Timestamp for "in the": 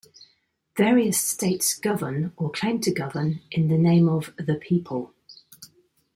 3.51-3.77